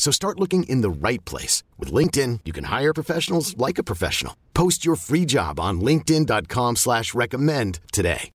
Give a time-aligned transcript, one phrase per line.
[0.00, 1.62] So start looking in the right place.
[1.78, 4.34] With LinkedIn, you can hire professionals like a professional.
[4.54, 8.30] Post your free job on linkedin.com slash recommend today.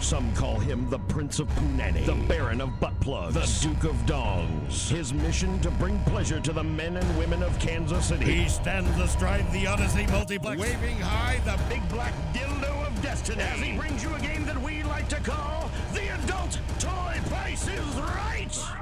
[0.00, 3.96] Some call him the Prince of Punani, the Baron of Butt Plugs, the Duke of
[4.06, 4.88] Dongs.
[4.88, 8.24] His mission to bring pleasure to the men and women of Kansas City.
[8.24, 13.42] He stands astride the Odyssey Multiplex, waving high the big black dildo of destiny.
[13.42, 17.68] As he brings you a game that we like to call the Adult Toy Price
[17.68, 18.81] is Right.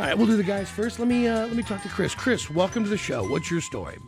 [0.00, 0.98] All right, we'll do the guys first.
[0.98, 2.14] Let me uh, let me talk to Chris.
[2.14, 3.22] Chris, welcome to the show.
[3.28, 3.98] What's your story?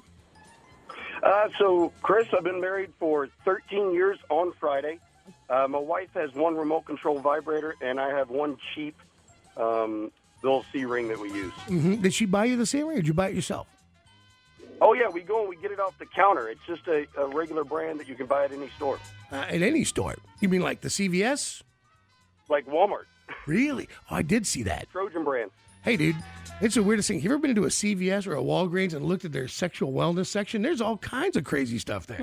[1.23, 4.99] Uh, so, Chris, I've been married for 13 years on Friday.
[5.51, 8.97] Uh, my wife has one remote control vibrator, and I have one cheap
[9.59, 10.11] um,
[10.43, 11.53] little C ring that we use.
[11.67, 13.67] hmm Did she buy you the C ring, or did you buy it yourself?
[14.81, 16.49] Oh yeah, we go and we get it off the counter.
[16.49, 18.99] It's just a, a regular brand that you can buy at any store,
[19.31, 20.17] Uh, at any store.
[20.41, 21.61] You mean like the CVS?
[22.49, 23.05] like Walmart,
[23.47, 23.89] Really?
[24.11, 24.91] Oh, I did see that.
[24.91, 25.51] Trojan brand.
[25.83, 26.17] Hey, dude,
[26.61, 27.19] it's the weirdest thing.
[27.19, 29.93] Have you ever been to a CVS or a Walgreens and looked at their sexual
[29.93, 30.63] wellness section?
[30.63, 32.21] There's all kinds of crazy stuff there.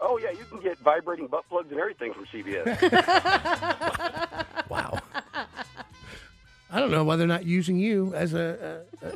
[0.00, 2.68] Oh yeah, you can get vibrating butt plugs and everything from CVS.
[4.68, 4.98] Wow.
[6.70, 9.10] I don't know why they're not using you as a, a, a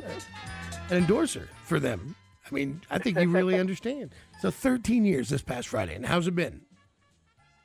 [0.91, 2.15] an endorser for them.
[2.49, 4.11] I mean, I think you really understand.
[4.39, 6.61] So, 13 years this past Friday, and how's it been?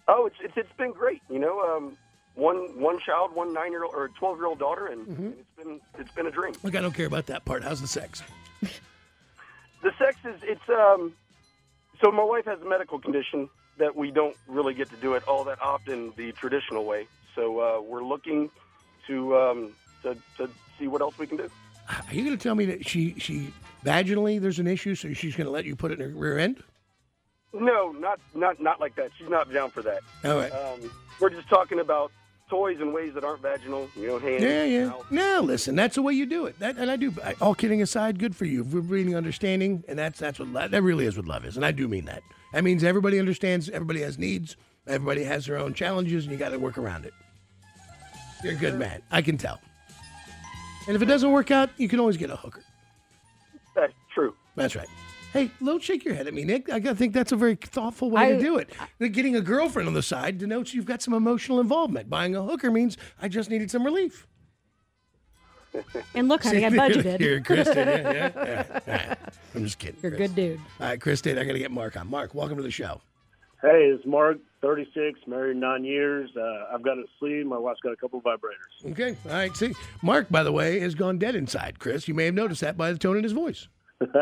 [0.08, 1.20] oh, it's, it's it's been great.
[1.28, 1.98] You know, um,
[2.34, 5.80] one one child, one nine year old or twelve year old daughter, and it's been
[5.98, 6.54] it's been a dream.
[6.62, 7.62] Look, I don't care about that part.
[7.62, 8.22] How's the sex?
[9.82, 11.12] The sex is it's um
[12.00, 13.48] so my wife has a medical condition
[13.78, 17.06] that we don't really get to do it all that often the traditional way.
[17.34, 18.50] So uh, we're looking
[19.06, 19.72] to um
[20.02, 20.48] to, to
[20.78, 21.50] see what else we can do.
[21.88, 23.52] Are you going to tell me that she she
[23.84, 26.38] vaginally there's an issue, so she's going to let you put it in her rear
[26.38, 26.62] end?
[27.52, 29.10] No, not not not like that.
[29.18, 30.00] She's not down for that.
[30.24, 30.52] All right.
[30.52, 30.90] Um,
[31.20, 32.10] we're just talking about
[32.48, 33.88] toys in ways that aren't vaginal.
[33.96, 34.42] You know, hands.
[34.42, 34.86] Yeah, yeah.
[34.86, 35.10] mouth.
[35.10, 36.58] No, listen, that's the way you do it.
[36.58, 37.12] That, and I do.
[37.24, 38.64] I, all kidding aside, good for you.
[38.64, 41.72] We're breeding understanding, and that's that's what that really is what love is, and I
[41.72, 42.22] do mean that.
[42.52, 43.68] That means everybody understands.
[43.70, 44.56] Everybody has needs.
[44.86, 47.14] Everybody has their own challenges, and you got to work around it.
[48.42, 49.02] You're a good man.
[49.10, 49.60] I can tell.
[50.88, 52.64] And if it doesn't work out, you can always get a hooker.
[53.74, 54.34] That's true.
[54.56, 54.88] That's right.
[55.32, 56.68] Hey, don't shake your head at me, Nick.
[56.70, 58.70] I think that's a very thoughtful way to do it.
[59.00, 62.10] Getting a girlfriend on the side denotes you've got some emotional involvement.
[62.10, 64.26] Buying a hooker means I just needed some relief.
[66.14, 67.18] And look, honey, I budgeted.
[67.18, 67.86] Here, Chris did.
[67.86, 68.80] Yeah, yeah, yeah.
[68.86, 69.18] All right.
[69.54, 69.96] I'm just kidding.
[70.02, 70.60] You're a good dude.
[70.80, 71.38] All right, Chris did.
[71.38, 72.10] I got to get Mark on.
[72.10, 73.00] Mark, welcome to the show.
[73.62, 76.28] Hey, it's Mark, 36, married nine years.
[76.36, 77.46] Uh, I've got a sleeve.
[77.46, 78.90] My wife's got a couple of vibrators.
[78.90, 79.16] Okay.
[79.24, 79.56] All right.
[79.56, 79.72] See,
[80.02, 81.78] Mark, by the way, has gone dead inside.
[81.78, 83.68] Chris, you may have noticed that by the tone in his voice.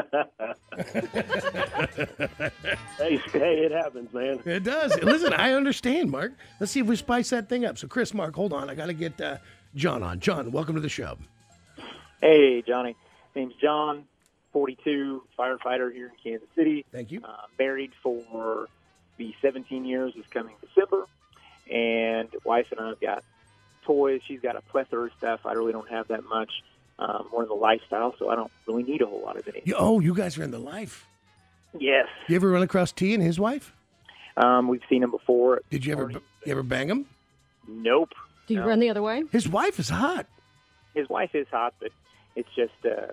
[2.99, 4.41] Hey, hey, it happens, man.
[4.45, 4.95] It does.
[5.03, 6.33] Listen, I understand, Mark.
[6.59, 7.79] Let's see if we spice that thing up.
[7.79, 8.69] So, Chris, Mark, hold on.
[8.69, 9.39] I got to get uh,
[9.75, 10.21] John on.
[10.21, 11.17] John, welcome to the show.
[12.21, 12.97] Hey, Johnny.
[13.35, 14.05] Name's John,
[14.53, 16.85] 42, firefighter here in Kansas City.
[16.93, 17.23] Thank you.
[17.25, 18.69] Uh, married for
[19.17, 21.07] the 17 years this coming December.
[21.71, 23.25] And wife and I have got
[23.85, 24.21] toys.
[24.27, 25.47] She's got a plethora of stuff.
[25.47, 26.51] I really don't have that much.
[27.01, 29.63] Um, more in the lifestyle, so I don't really need a whole lot of it.
[29.65, 31.07] You, oh, you guys are in the life.
[31.79, 32.07] Yes.
[32.29, 33.73] You ever run across T and his wife?
[34.37, 35.63] Um, we've seen him before.
[35.71, 37.07] Did you ever you ever bang him?
[37.67, 38.11] Nope.
[38.47, 38.67] Do you No.
[38.67, 39.23] run the other way?
[39.33, 40.27] His wife is hot.
[40.95, 41.91] His wife is hot, but
[42.37, 43.13] it's just uh,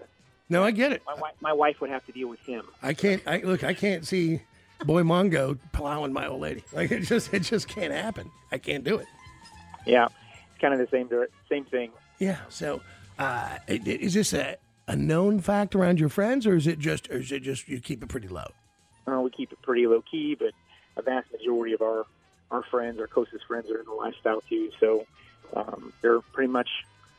[0.50, 1.02] No, I get it.
[1.06, 1.34] my wife.
[1.40, 2.64] My wife would have to deal with him.
[2.84, 3.22] I can't.
[3.26, 3.64] I look.
[3.64, 4.42] I can't see
[4.84, 6.64] Boy Mongo plowing my old lady.
[6.74, 7.34] Like it just.
[7.34, 8.30] It just can't happen.
[8.52, 9.08] I can't do it.
[9.86, 10.06] Yeah,
[10.52, 11.10] it's kind of the same
[11.48, 11.92] same thing.
[12.20, 12.40] Yeah.
[12.50, 12.82] So,
[13.20, 17.18] uh, is this a, a known fact around your friends, or is it just, or
[17.18, 18.48] is it just you keep it pretty low?
[19.08, 20.52] Uh, we keep it pretty low key, but
[20.98, 22.06] a vast majority of our
[22.50, 24.72] our friends, our closest friends, are in the lifestyle too.
[24.80, 25.06] So
[25.54, 26.70] um, they're pretty much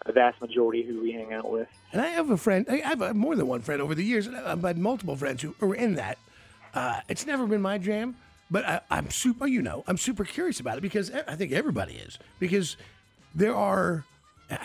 [0.06, 1.68] a vast majority who we hang out with.
[1.92, 2.66] And I have a friend.
[2.68, 4.28] I have uh more than one friend over the years.
[4.28, 6.18] I've had multiple friends who are in that.
[6.74, 8.16] Uh, it's never been my jam,
[8.50, 9.46] but I, I'm super.
[9.46, 12.76] You know, I'm super curious about it because I think everybody is because
[13.34, 14.04] there are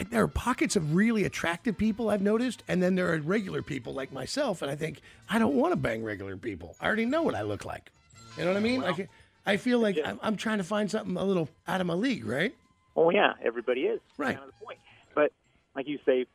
[0.09, 3.93] there are pockets of really attractive people I've noticed, and then there are regular people
[3.93, 6.75] like myself, and I think I don't want to bang regular people.
[6.79, 7.91] I already know what I look like.
[8.37, 8.81] You know what I mean?
[8.81, 9.09] Like
[9.45, 12.25] I feel like I'm, I'm trying to find something a little out of my league,
[12.25, 12.55] right?
[12.95, 13.99] Oh yeah, everybody is.
[14.17, 14.35] Right.
[14.37, 14.79] Kind of the point.
[15.13, 15.31] But
[15.75, 16.25] like you say,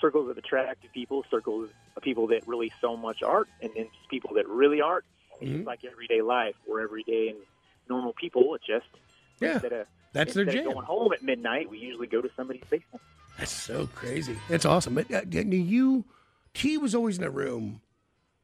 [0.00, 4.08] circles of attractive people, circles of people that really so much art, and then just
[4.10, 5.04] people that really aren't.
[5.40, 5.64] It's Mm-hmm.
[5.66, 6.54] like everyday life.
[6.66, 7.38] We're everyday and
[7.90, 8.54] normal people.
[8.54, 8.86] it's just
[9.38, 10.72] Yeah, instead of that's their instead jam.
[10.72, 13.02] Going home at midnight, we usually go to somebody's basement.
[13.38, 14.36] That's so crazy.
[14.48, 14.94] That's awesome.
[14.94, 16.04] But uh, do you,
[16.54, 17.80] T was always in a room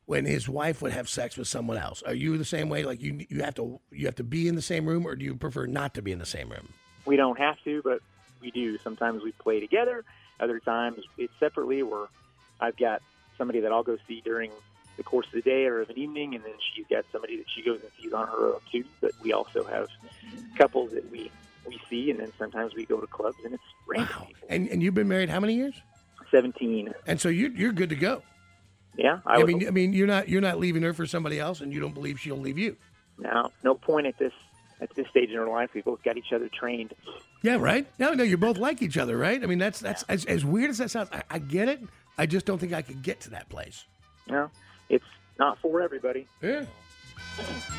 [0.06, 2.02] when his wife would have sex with someone else.
[2.02, 2.82] Are you the same way?
[2.82, 5.24] Like you, you have to, you have to be in the same room, or do
[5.24, 6.68] you prefer not to be in the same room?
[7.06, 8.00] We don't have to, but
[8.40, 8.78] we do.
[8.78, 10.04] Sometimes we play together.
[10.40, 11.82] Other times it's separately.
[11.82, 12.06] Where
[12.60, 13.00] I've got
[13.38, 14.50] somebody that I'll go see during
[14.96, 17.46] the course of the day or of an evening, and then she's got somebody that
[17.48, 18.84] she goes and sees on her own too.
[19.00, 19.88] But we also have
[20.58, 21.30] couples that we
[21.66, 24.48] we see, and then sometimes we go to clubs, and it's random people.
[24.48, 25.74] And and you've been married how many years?
[26.30, 26.92] Seventeen.
[27.06, 28.22] And so you you're good to go.
[28.96, 31.60] Yeah, I, I, mean, I mean, you're not you're not leaving her for somebody else,
[31.60, 32.76] and you don't believe she'll leave you.
[33.18, 34.32] No, no point at this
[34.80, 35.70] at this stage in our life.
[35.74, 36.92] We both got each other trained.
[37.42, 37.86] Yeah, right.
[37.98, 39.42] No, no, you both like each other, right?
[39.42, 41.08] I mean, that's that's as, as weird as that sounds.
[41.12, 41.80] I, I get it.
[42.18, 43.86] I just don't think I could get to that place.
[44.28, 44.50] Know,
[44.88, 45.04] it's
[45.38, 46.26] not for everybody.
[46.42, 46.66] Yeah.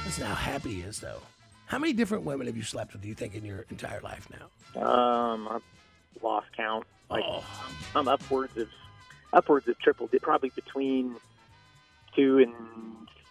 [0.06, 1.22] Listen how happy he is, though.
[1.66, 3.02] How many different women have you slept with?
[3.02, 4.28] Do you think in your entire life
[4.76, 4.82] now?
[4.82, 5.62] Um, I've
[6.24, 6.86] lost count.
[7.10, 7.44] Like Oh.
[7.96, 8.68] I'm upwards of
[9.34, 10.08] upwards of triple.
[10.22, 11.16] Probably between
[12.16, 12.54] two and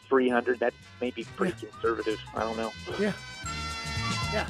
[0.08, 0.60] three hundred.
[0.60, 2.20] That's maybe pretty conservative.
[2.34, 2.72] I don't know.
[2.98, 3.12] Yeah.
[4.32, 4.46] Yeah.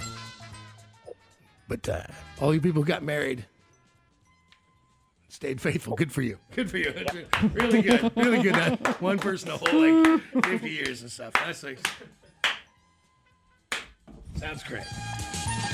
[1.69, 2.03] But uh,
[2.41, 3.47] all you people who got married,
[5.29, 5.95] stayed faithful.
[5.97, 6.39] Good for you.
[6.55, 6.93] Good for you.
[6.93, 7.15] That's
[7.55, 8.13] really good.
[8.17, 8.55] Really good.
[9.01, 11.33] One person a whole like 50 years and stuff.
[11.33, 11.79] That's like,
[14.43, 14.85] sounds great.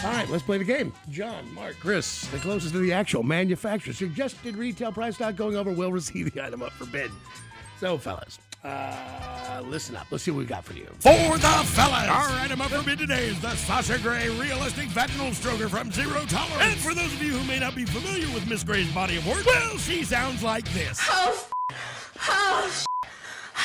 [0.05, 0.93] All right, let's play the game.
[1.11, 5.73] John, Mark, Chris, the closest to the actual manufacturer suggested retail price not going over
[5.73, 7.11] will receive the item up for bid.
[7.81, 10.06] So, fellas, uh, listen up.
[10.11, 10.87] Let's see what we got for you.
[11.00, 12.09] For the fellas!
[12.09, 16.25] Our item up for bid today is the Sasha Grey Realistic Vaginal Stroker from Zero
[16.26, 16.62] Tolerance.
[16.62, 19.26] And for those of you who may not be familiar with Miss Grey's body of
[19.26, 21.00] work, well, she sounds like this.
[21.11, 21.49] Oh,
[22.29, 22.85] oh,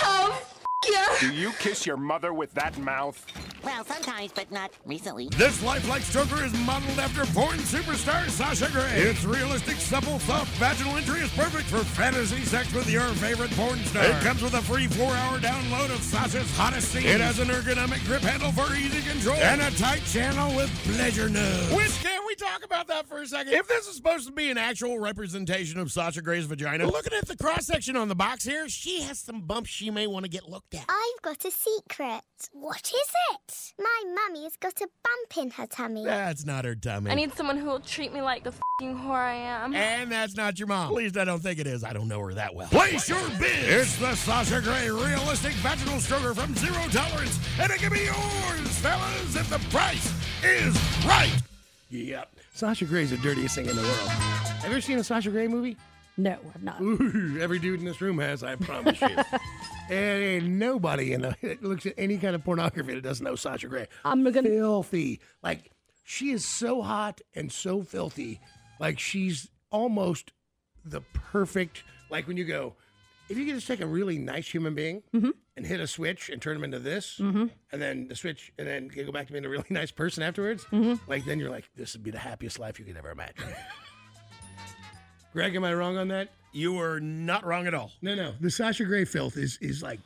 [0.01, 0.41] oh,
[0.89, 1.15] yeah.
[1.19, 3.23] Do you kiss your mother with that mouth?
[3.63, 5.29] Well, sometimes, but not recently.
[5.37, 9.01] This lifelike stroker is modeled after porn superstar Sasha Grey.
[9.01, 13.79] Its realistic, supple, soft vaginal entry is perfect for fantasy sex with your favorite porn
[13.85, 14.03] star.
[14.03, 17.05] It comes with a free four-hour download of Sasha's hottest scenes.
[17.05, 21.29] It has an ergonomic grip handle for easy control and a tight channel with pleasure
[21.29, 21.73] nubs.
[21.73, 23.53] Which can we talk about that for a second?
[23.53, 27.27] If this is supposed to be an actual representation of Sasha Grey's vagina, looking at
[27.27, 30.29] the cross section on the box here, she has some bumps she may want to
[30.29, 30.85] get looked at.
[30.89, 32.23] I've got a secret.
[32.51, 33.52] What is it?
[33.79, 36.05] My mummy has got a bump in her tummy.
[36.05, 37.11] That's not her tummy.
[37.11, 39.73] I need someone who will treat me like the fing whore I am.
[39.73, 40.89] And that's not your mom.
[40.89, 41.83] At least I don't think it is.
[41.83, 42.67] I don't know her that well.
[42.69, 43.69] Place your bid.
[43.69, 47.39] It's the Sasha Grey Realistic Vaginal Stroker from Zero Tolerance.
[47.59, 51.35] And it can be yours, fellas, if the price is right.
[51.89, 52.29] Yep.
[52.53, 54.09] Sasha Grey's the dirtiest thing in the world.
[54.09, 55.77] Have you ever seen a Sasha Grey movie?
[56.17, 56.79] No, I've not.
[56.81, 59.17] Ooh, every dude in this room has, I promise you.
[59.89, 63.67] and nobody in the, that looks at any kind of pornography that doesn't know Sasha
[63.67, 63.87] Grey.
[64.05, 65.19] I'm gonna filthy.
[65.41, 65.71] Like
[66.03, 68.39] she is so hot and so filthy.
[68.79, 70.31] Like she's almost
[70.85, 71.83] the perfect.
[72.09, 72.75] Like when you go,
[73.29, 75.31] if you could just take a really nice human being mm-hmm.
[75.57, 77.45] and hit a switch and turn them into this, mm-hmm.
[77.71, 80.63] and then the switch, and then go back to being a really nice person afterwards.
[80.65, 81.09] Mm-hmm.
[81.09, 83.45] Like then you're like, this would be the happiest life you could ever imagine.
[85.33, 86.29] Greg, am I wrong on that?
[86.51, 87.91] You are not wrong at all.
[88.01, 88.33] No, no.
[88.39, 89.99] The Sasha Grey filth is is like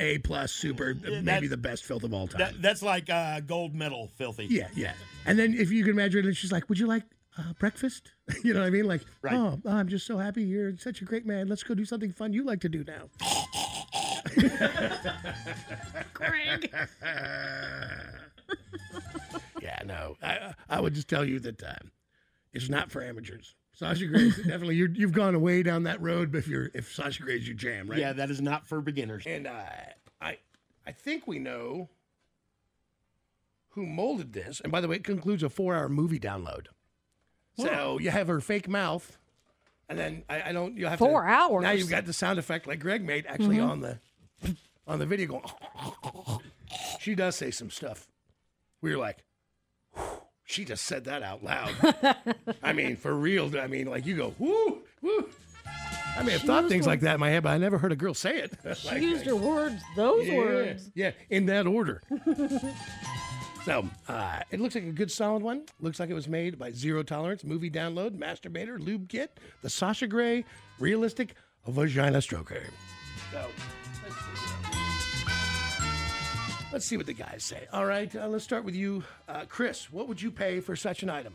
[0.00, 2.40] A plus super, maybe that- the best filth of all time.
[2.40, 4.46] That, that's like uh, gold medal filthy.
[4.46, 4.92] yeah, yeah.
[5.26, 7.04] And then if you can imagine it, she's like, "Would you like
[7.38, 8.10] uh, breakfast?"
[8.44, 8.86] you know what I mean?
[8.86, 9.34] Like, Right.
[9.36, 11.46] oh, I'm just so happy you're such a great man.
[11.48, 13.08] Let's go do something fun you like to do now.
[16.12, 16.72] Greg.
[19.62, 20.16] yeah, no.
[20.22, 21.74] I I would just tell you that uh,
[22.52, 23.54] it's not for amateurs.
[23.80, 26.30] Sasha Grey's definitely you're, you've gone way down that road.
[26.30, 27.98] But if you're if Sasha Grey's your jam, right?
[27.98, 29.24] Yeah, that is not for beginners.
[29.26, 29.62] And uh,
[30.20, 30.36] I
[30.86, 31.88] I think we know
[33.70, 34.60] who molded this.
[34.60, 36.66] And by the way, it concludes a four-hour movie download.
[37.56, 39.16] So you have her fake mouth,
[39.88, 40.76] and then I, I don't.
[40.76, 41.62] You have Four to, hours?
[41.62, 43.68] Now you've got the sound effect like Greg made actually Mhm.
[43.68, 43.98] on the
[44.86, 45.44] on the video going.
[47.00, 48.08] she does say some stuff.
[48.82, 49.24] We were like, "Whew,"
[50.50, 51.74] she just said that out loud.
[52.62, 53.56] I mean, for real.
[53.58, 55.28] I mean, like you go, whoo, woo.
[56.16, 57.92] I may have She thought things like that in my head, but I never heard
[57.92, 58.52] a girl say it.
[58.76, 60.90] She Like, used her words, those yeah, words.
[60.94, 62.02] Yeah, in that order.
[63.64, 65.62] so uh, it looks like a good solid one.
[65.80, 70.08] Looks like it was made by Zero Tolerance, Movie Download, Masturbator, Lube Kit, the Sasha
[70.08, 70.44] Grey
[70.80, 71.34] Realistic
[71.68, 72.62] Vagina Stroker.
[73.32, 73.46] So.
[76.72, 77.66] Let's see what the guys say.
[77.72, 79.92] All right, uh, let's start with you, uh, Chris.
[79.92, 81.34] What would you pay for such an item?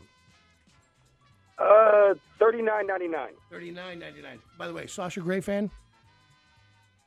[1.58, 3.32] Uh, thirty nine ninety nine.
[3.50, 4.38] Thirty nine ninety nine.
[4.58, 5.70] By the way, Sasha Grey fan?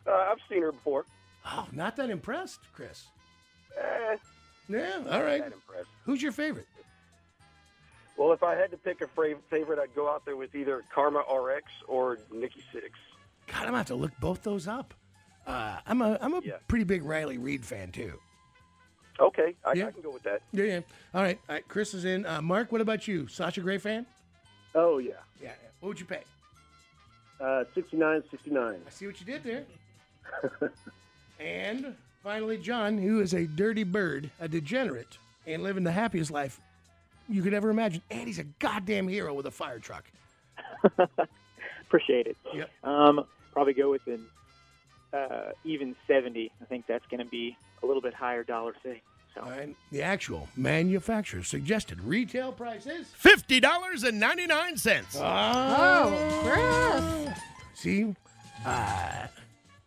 [0.08, 1.06] Uh, I've seen her before.
[1.46, 3.08] Oh, not that impressed, Chris.
[3.80, 4.16] Eh,
[4.68, 5.42] Yeah, all right.
[5.42, 5.90] That impressed.
[6.06, 6.68] Who's your favorite?
[8.18, 10.84] Well, if I had to pick a fra- favorite, I'd go out there with either
[10.94, 12.92] Karma RX or Nikki Six.
[13.48, 14.94] God, I'm gonna have to look both those up.
[15.50, 18.14] Uh, I'm a I'm a pretty big Riley Reid fan too.
[19.20, 19.88] Okay, I, Yeah.
[19.88, 20.42] I can go with that.
[20.54, 20.80] Yeah, yeah.
[21.14, 21.68] All right, all right.
[21.68, 22.26] Chris is in.
[22.26, 23.28] Uh, Mark, what about you?
[23.28, 24.06] Sasha Grey fan?
[24.76, 25.14] Oh yeah.
[25.42, 25.48] Yeah.
[25.50, 25.70] yeah.
[25.80, 26.22] What would you pay?
[27.42, 28.80] Uh, sixty nine, sixty nine.
[28.86, 29.66] I see what you did there.
[31.40, 36.62] and finally, John, who is a dirty bird, a degenerate, and living the happiest life
[37.28, 38.04] you could ever imagine.
[38.12, 40.06] And he's a goddamn hero with a fire truck.
[41.82, 42.38] Appreciate it.
[42.54, 42.70] Yep.
[42.84, 44.26] Um, probably go with an
[45.14, 46.52] uh, even 70.
[46.62, 49.02] I think that's going to be a little bit higher dollar thing.
[49.36, 49.42] So.
[49.42, 49.76] All right.
[49.92, 55.16] The actual manufacturer's suggested retail price is Fifty dollars and ninety nine cents.
[55.20, 57.38] Oh, Chris.
[57.76, 58.16] See,
[58.66, 59.28] uh,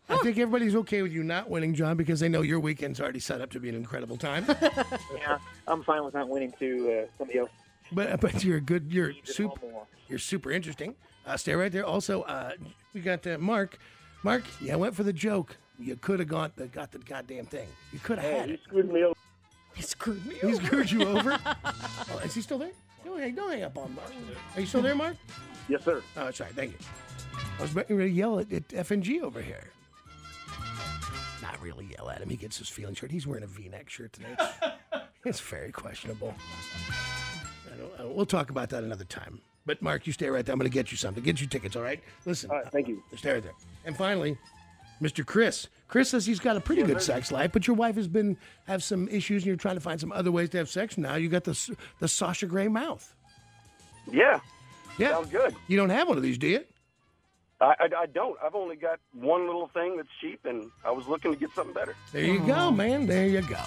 [0.09, 3.19] I think everybody's okay with you not winning, John, because they know your weekend's already
[3.19, 4.45] set up to be an incredible time.
[5.13, 7.51] yeah, I'm fine with not winning to uh, somebody else.
[7.91, 8.91] but but you're a good.
[8.93, 9.67] You're super.
[10.07, 10.95] You're super interesting.
[11.25, 11.85] Uh, stay right there.
[11.85, 12.51] Also, uh,
[12.93, 13.77] we got uh, Mark.
[14.23, 15.57] Mark, yeah, I went for the joke.
[15.77, 17.67] You could have got the uh, got the goddamn thing.
[17.91, 18.61] You could have had he it.
[18.63, 19.15] screwed me over.
[19.75, 20.35] He screwed me.
[20.41, 20.47] Over.
[20.47, 21.39] He screwed you over.
[21.65, 22.71] oh, is he still there?
[23.03, 24.11] Don't hang, don't hang up on Mark.
[24.55, 25.17] Are you still there, Mark?
[25.67, 26.01] Yes, sir.
[26.15, 26.51] Oh, that's right.
[26.51, 26.77] Thank you.
[27.59, 29.63] I was about to yell at, at F and G over here.
[31.41, 32.29] Not really yell at him.
[32.29, 33.11] He gets his feelings hurt.
[33.11, 34.35] He's wearing a V-neck shirt today.
[34.37, 34.59] It's,
[35.25, 36.33] it's very questionable.
[37.73, 39.41] I don't, I- we'll talk about that another time.
[39.65, 40.53] But Mark, you stay right there.
[40.53, 41.23] I'm going to get you something.
[41.23, 41.75] Get you tickets.
[41.75, 42.01] All right.
[42.25, 42.49] Listen.
[42.49, 43.01] All right, thank you.
[43.15, 43.53] Stay right there.
[43.85, 44.37] And finally,
[45.01, 45.25] Mr.
[45.25, 45.67] Chris.
[45.87, 48.83] Chris says he's got a pretty good sex life, but your wife has been have
[48.83, 50.97] some issues, and you're trying to find some other ways to have sex.
[50.97, 53.13] Now you got the the Sasha Grey mouth.
[54.11, 54.39] Yeah.
[54.97, 55.09] Yeah.
[55.11, 55.55] Sounds good.
[55.67, 56.63] You don't have one of these, do you?
[57.61, 58.37] I, I, I don't.
[58.43, 61.73] I've only got one little thing that's cheap, and I was looking to get something
[61.73, 61.95] better.
[62.11, 63.05] There you go, man.
[63.05, 63.59] There you go.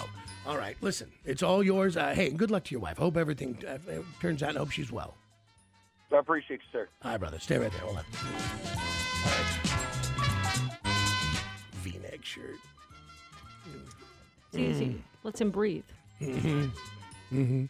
[0.45, 1.97] All right, listen, it's all yours.
[1.97, 2.97] Uh, hey, good luck to your wife.
[2.97, 3.77] Hope everything uh,
[4.21, 4.49] turns out.
[4.49, 5.15] and hope she's well.
[6.11, 6.87] I appreciate you, sir.
[7.03, 7.39] All right, brother.
[7.39, 7.81] Stay right there.
[7.81, 8.05] Hold on.
[9.23, 10.81] All right.
[11.73, 12.55] V-neck shirt.
[14.53, 15.03] It's easy.
[15.23, 15.83] Let's him breathe.
[16.21, 16.67] Mm-hmm.
[17.37, 17.65] Mm-hmm.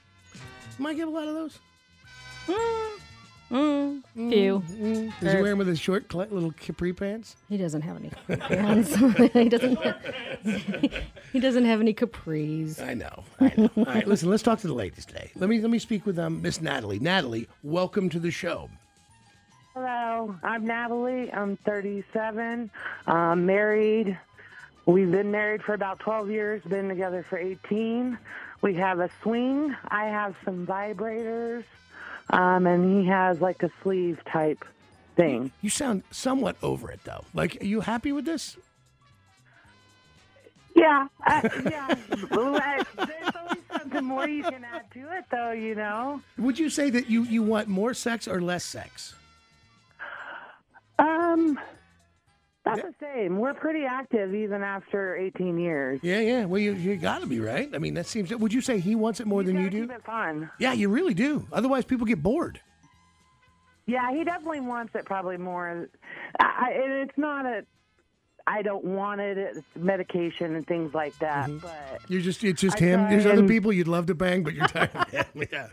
[0.83, 1.59] Might get a lot of those.
[2.47, 2.99] Mm,
[3.49, 4.03] Mm.
[4.13, 4.63] few.
[4.67, 5.19] Does mm, mm.
[5.19, 7.37] he wear them with his short cl- little capri pants?
[7.47, 8.95] He doesn't have any pants.
[9.33, 9.79] he doesn't.
[11.33, 12.81] he doesn't have any capris.
[12.81, 13.23] I know.
[13.39, 13.69] I know.
[13.77, 14.29] All right, listen.
[14.29, 15.31] Let's talk to the ladies today.
[15.35, 16.99] Let me let me speak with um, Miss Natalie.
[16.99, 18.69] Natalie, welcome to the show.
[19.73, 21.31] Hello, I'm Natalie.
[21.31, 22.69] I'm 37.
[23.05, 24.17] I'm married.
[24.87, 28.17] We've been married for about 12 years, been together for 18.
[28.61, 29.75] We have a swing.
[29.89, 31.65] I have some vibrators,
[32.29, 34.63] um, and he has like a sleeve type
[35.15, 35.51] thing.
[35.61, 37.23] You sound somewhat over it though.
[37.33, 38.57] Like, are you happy with this?
[40.75, 41.95] Yeah, uh, yeah.
[42.09, 42.31] There's
[43.35, 46.21] always something more you can add to it, though, you know?
[46.37, 49.15] Would you say that you you want more sex or less sex?
[50.99, 51.59] Um,
[52.75, 53.39] that's the same.
[53.39, 55.99] We're pretty active even after 18 years.
[56.03, 56.45] Yeah, yeah.
[56.45, 57.69] Well, you you got to be right.
[57.73, 58.33] I mean, that seems.
[58.35, 59.81] Would you say he wants it more than you do?
[59.87, 60.49] Keep it fun.
[60.59, 61.47] Yeah, you really do.
[61.51, 62.59] Otherwise, people get bored.
[63.85, 65.87] Yeah, he definitely wants it probably more.
[66.39, 67.65] I, and it's not a.
[68.45, 69.37] I don't want it.
[69.37, 71.49] It's medication and things like that.
[71.49, 71.57] Mm-hmm.
[71.59, 72.99] But You're just it's just I him.
[73.01, 75.25] try There's other and- people you'd love to bang, but you're tired of him.
[75.51, 75.67] Yeah.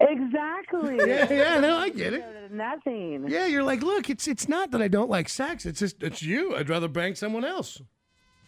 [0.00, 0.96] Exactly.
[1.06, 2.50] Yeah, yeah, no, I get it.
[2.52, 3.26] Nothing.
[3.28, 5.66] Yeah, you're like, look, it's it's not that I don't like sex.
[5.66, 6.54] It's just it's you.
[6.56, 7.80] I'd rather bang someone else.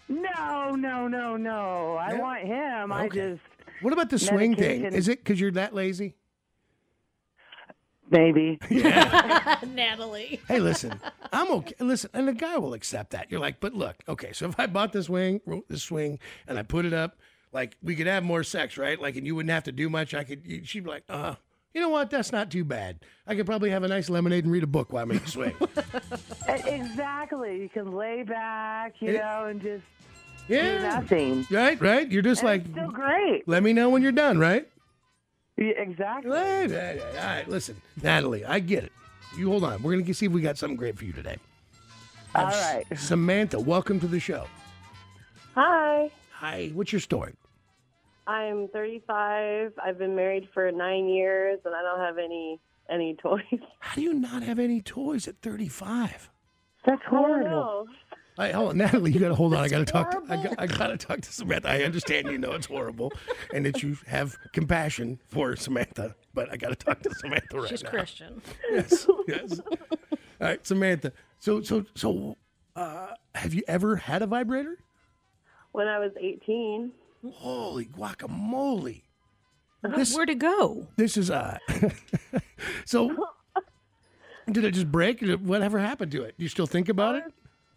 [0.09, 1.97] No, no, no, no.
[1.97, 2.19] I Yeah?
[2.19, 2.93] want him.
[2.93, 3.31] I Okay.
[3.33, 3.43] just.
[3.83, 4.83] What about the swing thing?
[4.83, 4.95] Medication.
[4.99, 6.17] Is it because you're that lazy?
[8.11, 8.59] Maybe.
[8.71, 10.41] Yeah, Natalie.
[10.49, 11.01] Hey, listen,
[11.33, 11.75] I'm okay.
[11.79, 13.31] Listen, and the guy will accept that.
[13.31, 16.63] You're like, but look, okay, so if I bought this swing, this swing, and I
[16.63, 17.17] put it up,
[17.53, 19.01] like we could have more sex, right?
[19.01, 20.15] Like, and you wouldn't have to do much.
[20.15, 20.43] I could.
[20.65, 21.35] She'd be like, uh,
[21.75, 22.11] you know what?
[22.11, 23.01] That's not too bad.
[23.27, 25.27] I could probably have a nice lemonade and read a book while I'm in the
[25.29, 25.55] swing.
[26.49, 27.63] Exactly.
[27.63, 29.85] You can lay back, you It- know, and just
[30.49, 30.79] Yeah.
[30.79, 31.47] do nothing.
[31.51, 32.11] right, right.
[32.11, 33.47] You're just And like, it's still great.
[33.47, 34.69] let me know when you're done, right?
[35.57, 36.31] Yeah, exactly.
[36.33, 37.03] Right, right, right.
[37.19, 38.93] All right, listen, Natalie, I get it.
[39.37, 39.83] You hold on.
[39.83, 41.37] We're gonna see if we got something great for you today.
[42.35, 42.81] All Uh.
[42.97, 44.47] Samantha, welcome to the show.
[45.55, 47.35] Hi, Hi, what's your story?
[48.31, 49.73] I'm 35.
[49.83, 53.43] I've been married for nine years, and I don't have any any toys.
[53.81, 56.31] How do you not have any toys at 35?
[56.87, 57.51] That's horrible.
[57.51, 57.87] know.
[58.39, 59.11] All right, hold on, Natalie.
[59.11, 59.65] You got to hold on.
[59.65, 60.13] I got to talk.
[60.13, 61.69] To, I, got, I got to talk to Samantha.
[61.69, 63.13] I understand you know it's horrible,
[63.53, 66.15] and that you have compassion for Samantha.
[66.33, 67.91] But I got to talk to Samantha right She's now.
[67.91, 68.43] She's Christian.
[68.71, 69.61] Yes, yes.
[69.69, 71.13] All right, Samantha.
[71.41, 72.37] So, so, so,
[72.77, 74.79] uh, have you ever had a vibrator?
[75.73, 76.93] When I was 18,
[77.35, 79.03] Holy guacamole!
[79.83, 80.89] Where'd it go?
[80.97, 81.59] This is uh.
[82.85, 83.29] so,
[84.51, 85.21] did it just break?
[85.21, 86.35] Did it, whatever happened to it?
[86.39, 87.25] Do you still think about it?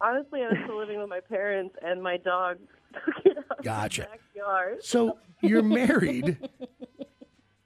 [0.00, 2.58] honestly, I was still living with my parents, and my dog
[2.92, 4.02] took it out Gotcha.
[4.02, 4.84] of the backyard.
[4.84, 6.38] So you're married.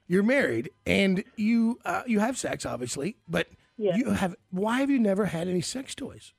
[0.07, 4.35] You're married, and you uh, you have sex, obviously, but you have.
[4.51, 6.33] Why have you never had any sex toys?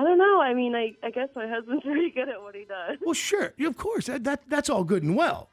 [0.00, 0.40] I don't know.
[0.40, 2.96] I mean, I, I guess my husband's pretty good at what he does.
[3.02, 5.50] Well, sure, of course, that, that that's all good and well,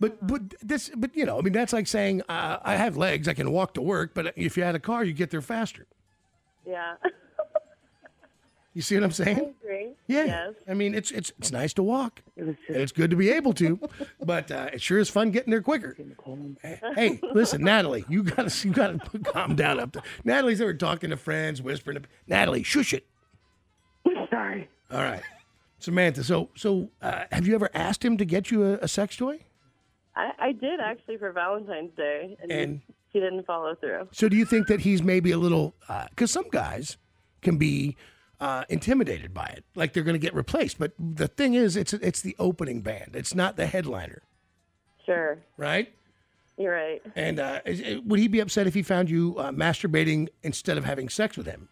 [0.00, 3.28] but but this but you know, I mean, that's like saying uh, I have legs,
[3.28, 5.86] I can walk to work, but if you had a car, you get there faster.
[6.66, 6.94] Yeah.
[8.74, 9.38] You see what I'm saying?
[9.38, 9.88] I agree.
[10.08, 10.24] Yeah.
[10.24, 10.54] Yes.
[10.68, 13.78] I mean, it's it's it's nice to walk, and it's good to be able to,
[14.20, 15.96] but uh, it sure is fun getting there quicker.
[16.96, 20.02] Hey, listen, Natalie, you gotta you gotta calm down up there.
[20.24, 22.02] Natalie's over talking to friends, whispering.
[22.02, 23.06] To, Natalie, shush it.
[24.30, 24.68] Sorry.
[24.90, 25.22] All right,
[25.78, 26.22] Samantha.
[26.24, 29.40] So so, uh, have you ever asked him to get you a, a sex toy?
[30.14, 32.80] I, I did actually for Valentine's Day, and, And-
[33.12, 34.08] he didn't follow through.
[34.12, 35.74] So do you think that he's maybe a little?
[36.10, 36.98] Because some guys
[37.40, 37.96] can be
[38.40, 40.78] uh, intimidated by it, like they're going to get replaced.
[40.78, 43.12] But the thing is, it's it's the opening band.
[43.16, 44.22] It's not the headliner,
[45.06, 45.38] Sure.
[45.56, 45.92] right?
[46.58, 47.02] You're right.
[47.14, 50.76] And uh, is, is- would he be upset if he found you uh, masturbating instead
[50.76, 51.68] of having sex with him?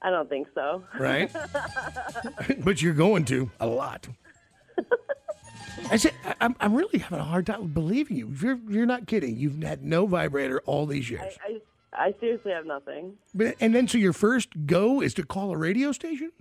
[0.00, 0.84] I don't think so.
[0.98, 1.30] Right.
[2.64, 4.08] but you're going to a lot.
[5.90, 8.32] I said, I, I'm, I'm really having a hard time believing you.
[8.40, 9.36] You're, you're not kidding.
[9.36, 11.36] You've had no vibrator all these years.
[11.44, 11.58] I,
[11.94, 13.14] I, I seriously have nothing.
[13.34, 16.32] But, and then, so your first go is to call a radio station?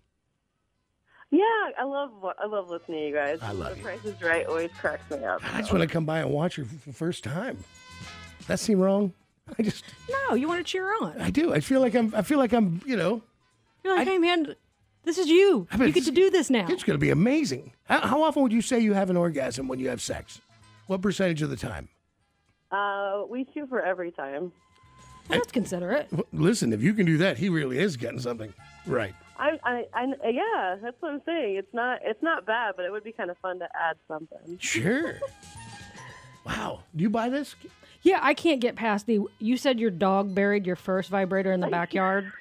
[1.30, 1.44] Yeah,
[1.78, 3.40] I love I love listening to you guys.
[3.42, 3.84] I love the you.
[3.84, 5.42] Price is Right always cracks me up.
[5.54, 7.62] I just want to come by and watch you for the first time.
[8.48, 9.12] That seem wrong?
[9.60, 11.20] I just, No, you want to cheer on.
[11.20, 11.54] I do.
[11.54, 13.22] I feel like I'm, I feel like I'm, you know,
[13.88, 14.54] You're like, hey man,
[15.06, 15.66] this is you.
[15.72, 16.68] I mean, you get to do this now.
[16.68, 17.72] it's going to be amazing.
[17.86, 20.42] How, how often would you say you have an orgasm when you have sex?
[20.88, 21.88] What percentage of the time?
[22.70, 24.52] Uh, we shoot for every time.
[25.30, 26.10] Well, that's considerate.
[26.12, 28.54] Well, Listen, if you can do that, he really is getting something
[28.86, 29.16] right.
[29.40, 31.56] I, I, I, yeah, that's what I'm saying.
[31.56, 34.58] It's not, it's not bad, but it would be kind of fun to add something.
[34.60, 35.18] Sure.
[36.46, 36.84] wow.
[36.94, 37.56] Do you buy this?
[38.02, 39.22] Yeah, I can't get past the.
[39.40, 42.34] You said your dog buried your first vibrator in the backyard.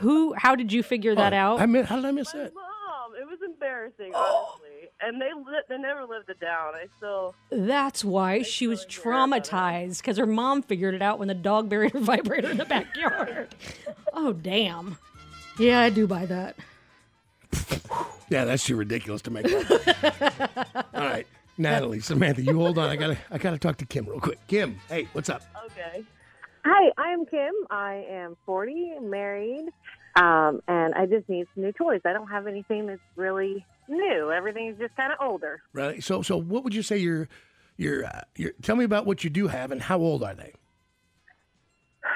[0.00, 0.32] Who?
[0.34, 1.60] How did you figure that Oh, out?
[1.60, 2.52] I mean, how did I miss it?
[2.54, 4.56] Mom, it was embarrassing, oh.
[4.58, 4.68] honestly.
[5.04, 6.74] And they li- they never lived it down.
[6.74, 7.34] I still.
[7.50, 11.92] That's why she was traumatized because her mom figured it out when the dog buried
[11.92, 13.48] her vibrator in the backyard.
[14.12, 14.96] oh damn!
[15.58, 16.56] Yeah, I do buy that.
[18.30, 20.86] Yeah, that's too ridiculous to make up.
[20.94, 21.26] All right,
[21.58, 22.88] Natalie, Samantha, you hold on.
[22.88, 24.38] I gotta, I gotta talk to Kim real quick.
[24.46, 25.42] Kim, hey, what's up?
[25.66, 26.04] Okay.
[26.64, 27.52] Hi, I'm Kim.
[27.70, 29.66] I am 40, married,
[30.14, 32.00] um, and I just need some new toys.
[32.04, 34.30] I don't have anything that's really new.
[34.30, 35.60] Everything's just kind of older.
[35.72, 36.02] Right.
[36.04, 37.28] So, so what would you say your,
[37.76, 38.52] your, uh, your?
[38.62, 40.52] Tell me about what you do have and how old are they?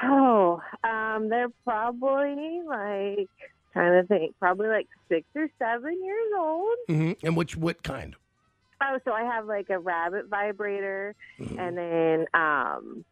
[0.03, 3.29] Oh, um, they're probably like
[3.73, 6.75] trying to think, probably like six or seven years old.
[6.87, 8.15] hmm And which, what kind?
[8.81, 11.59] Oh, so I have like a rabbit vibrator, Mm-hmm.
[11.59, 13.05] and then um,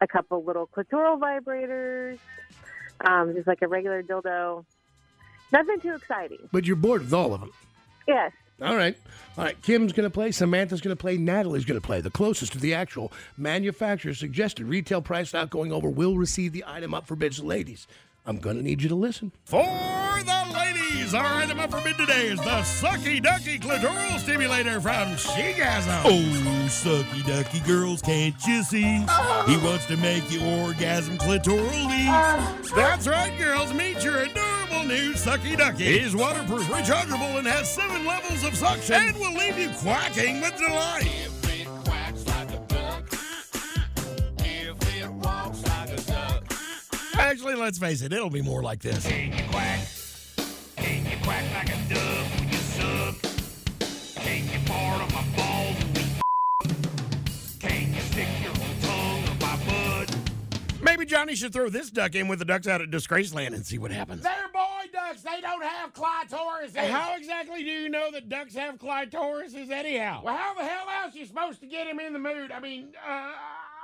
[0.00, 2.18] a couple little clitoral vibrators,
[3.06, 4.64] um, just like a regular dildo.
[5.52, 6.48] Nothing too exciting.
[6.52, 7.52] But you're bored with all of them.
[8.06, 8.32] Yes.
[8.62, 8.96] All right.
[9.38, 9.60] All right.
[9.62, 10.32] Kim's going to play.
[10.32, 11.16] Samantha's going to play.
[11.16, 12.00] Natalie's going to play.
[12.00, 16.64] The closest to the actual manufacturer's suggested retail price without going over will receive the
[16.66, 17.42] item up for bids.
[17.42, 17.86] Ladies,
[18.26, 19.32] I'm going to need you to listen.
[19.44, 20.90] For the ladies.
[21.10, 26.02] ladies, our item up for bid today is the Sucky Ducky Clitoral Stimulator from Shegasm.
[26.04, 28.82] Oh, sucky ducky girls, can't you see?
[28.82, 32.06] He wants to make you orgasm clitorally.
[32.08, 32.74] Uh.
[32.74, 33.72] That's right, girls.
[33.72, 36.00] Meet your adorable new Sucky Ducky.
[36.00, 40.56] He's waterproof, rechargeable, and has seven levels of suction and will leave you quacking with
[40.56, 41.39] delight.
[47.30, 49.06] Actually, let's face it, it'll be more like this.
[49.06, 49.78] Can you quack?
[50.74, 53.14] Can you quack like a dove when you suck?
[54.24, 56.78] Can you fart on my balls when we
[57.60, 60.16] Can you stick your tongue on my butt?
[60.82, 63.78] Maybe Johnny should throw this duck in with the ducks out at Disgraceland and see
[63.78, 64.24] what happens.
[64.24, 65.22] They're boy ducks.
[65.22, 66.74] They don't have clitorises.
[66.74, 70.22] How exactly do you know that ducks have clitorises anyhow?
[70.24, 72.50] Well, how the hell else are you supposed to get him in the mood?
[72.50, 73.34] I mean, uh,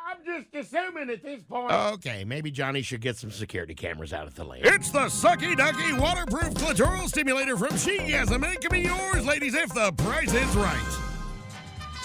[0.09, 1.73] I'm just assuming at this point.
[1.73, 4.63] Okay, maybe Johnny should get some security cameras out at the lake.
[4.65, 8.55] It's the Sucky Ducky Waterproof Clitoral Stimulator from Shegasm.
[8.55, 11.01] It can be yours, ladies, if the price is right.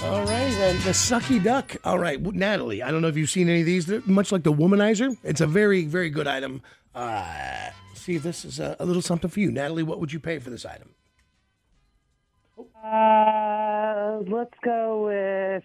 [0.03, 1.75] All right, then the sucky duck.
[1.83, 2.81] All right, Natalie.
[2.81, 3.85] I don't know if you've seen any of these.
[3.85, 5.15] They're much like the womanizer.
[5.23, 6.63] It's a very, very good item.
[6.95, 9.83] Uh, see if this is a, a little something for you, Natalie.
[9.83, 10.95] What would you pay for this item?
[12.83, 15.63] Uh, let's go with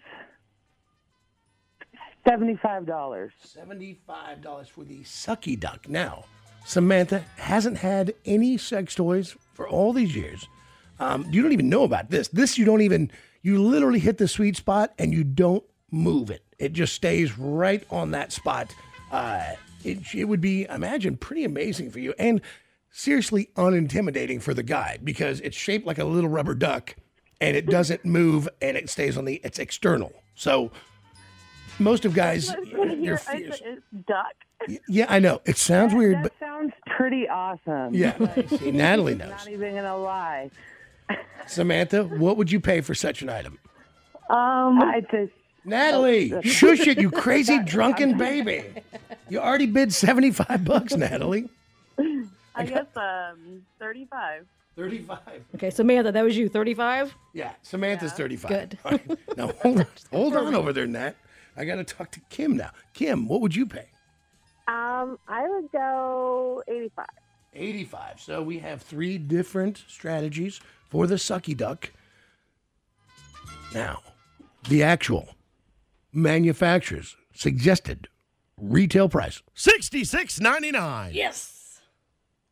[2.28, 3.32] seventy-five dollars.
[3.42, 5.88] Seventy-five dollars for the sucky duck.
[5.88, 6.24] Now,
[6.64, 10.48] Samantha hasn't had any sex toys for all these years.
[10.98, 12.28] Um, you don't even know about this.
[12.28, 13.10] This you don't even.
[13.42, 15.62] You literally hit the sweet spot and you don't
[15.92, 16.42] move it.
[16.58, 18.74] It just stays right on that spot.
[19.12, 19.52] Uh,
[19.84, 22.40] it, it would be, imagine, pretty amazing for you and
[22.90, 26.96] seriously unintimidating for the guy because it's shaped like a little rubber duck
[27.40, 29.40] and it doesn't move and it stays on the.
[29.44, 30.12] It's external.
[30.34, 30.72] So
[31.78, 34.34] most of guys, Here, they're I said it's duck.
[34.88, 35.40] Yeah, I know.
[35.44, 37.94] It sounds weird, That but sounds pretty awesome.
[37.94, 38.16] Yeah,
[38.58, 39.30] see, Natalie knows.
[39.30, 40.50] Not even gonna lie.
[41.46, 43.58] Samantha, what would you pay for such an item?
[44.30, 45.32] Um, I just
[45.64, 48.64] Natalie, Oh, shush it, you crazy drunken baby.
[49.28, 51.48] You already bid 75 bucks, Natalie.
[52.54, 54.46] I guess um, 35.
[54.76, 55.18] 35.
[55.56, 57.14] Okay, Samantha, that was you, 35?
[57.32, 58.48] Yeah, Samantha's 35.
[58.48, 58.78] Good.
[58.84, 59.36] All right.
[59.36, 61.16] Now, hold on, hold on over there, Nat.
[61.56, 62.70] I got to talk to Kim now.
[62.94, 63.86] Kim, what would you pay?
[64.68, 67.06] Um, I would go 85.
[67.54, 68.20] 85.
[68.20, 71.90] So we have three different strategies for the sucky duck.
[73.74, 74.00] Now,
[74.68, 75.28] the actual
[76.12, 78.08] manufacturer's suggested
[78.60, 79.42] retail price.
[79.54, 81.12] Sixty-six ninety-nine.
[81.14, 81.80] Yes.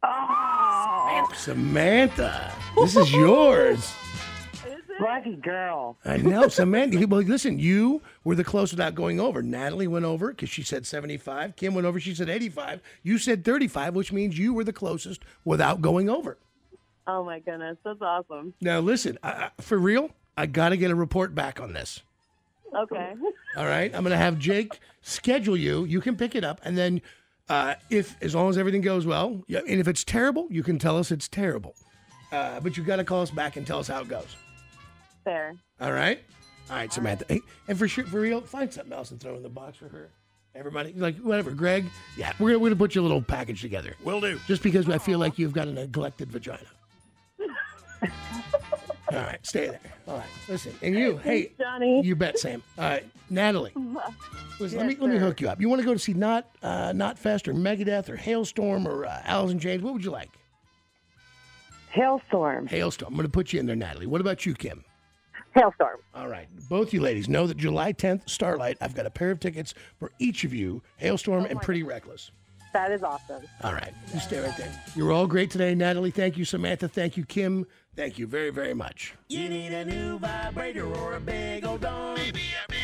[0.02, 3.92] Oh, Samantha, this is yours.
[5.00, 5.96] lucky girl.
[6.04, 7.06] I know, Samantha.
[7.06, 9.42] Well, listen, you were the closest without going over.
[9.42, 11.56] Natalie went over because she said 75.
[11.56, 12.80] Kim went over, she said 85.
[13.02, 16.38] You said 35, which means you were the closest without going over.
[17.06, 18.54] Oh my goodness, that's awesome.
[18.60, 19.28] Now, listen, I,
[19.58, 22.02] I- for real, I got to get a report back on this.
[22.74, 23.12] Okay.
[23.56, 25.84] All right, I'm going to have Jake schedule you.
[25.84, 27.02] You can pick it up, and then
[27.48, 30.98] uh, if as long as everything goes well, and if it's terrible, you can tell
[30.98, 31.74] us it's terrible.
[32.32, 34.34] Uh, but you've got to call us back and tell us how it goes.
[35.24, 35.56] Fair.
[35.80, 36.20] All right,
[36.70, 37.24] all right, Samantha.
[37.28, 39.88] Hey, and for sure, for real, find something else and throw in the box for
[39.88, 40.10] her.
[40.54, 41.50] Everybody, like whatever.
[41.50, 43.94] Greg, yeah, we're gonna, we're gonna put your little package together.
[44.04, 44.38] Will do.
[44.46, 46.60] Just because I feel like you've got a neglected vagina.
[49.12, 49.80] All right, stay there.
[50.08, 52.00] All right, listen, and you, hey, Johnny.
[52.04, 52.62] you bet, Sam.
[52.78, 53.72] All right, Natalie.
[54.60, 55.24] Listen, let me Yes, let me sir.
[55.24, 55.60] hook you up.
[55.60, 59.20] You want to go to see not uh, Knotfest or Megadeth or Halestorm or uh,
[59.24, 59.82] Alice in Chains?
[59.82, 60.30] What would you like?
[61.92, 62.68] Halestorm.
[62.68, 63.08] Halestorm.
[63.08, 64.06] I'm going to put you in there, Natalie.
[64.06, 64.84] What about you, Kim?
[65.54, 65.96] Halestorm.
[66.14, 68.76] All right, both you ladies know that July 10th, Starlight.
[68.80, 70.82] I've got a pair of tickets for each of you.
[71.00, 72.30] Halestorm oh and Pretty Reckless.
[72.72, 73.42] That is awesome.
[73.62, 74.72] All right, you stay right there.
[74.96, 76.10] You're all great today, Natalie.
[76.10, 76.88] Thank you, Samantha.
[76.88, 77.66] Thank you, Kim.
[77.94, 79.14] Thank you very, very much.
[79.28, 82.16] You need a new vibrator or a big old dong.
[82.16, 82.83] Maybe a big